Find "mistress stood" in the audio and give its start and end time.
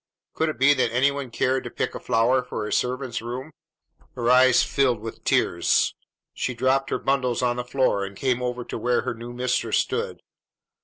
9.31-10.23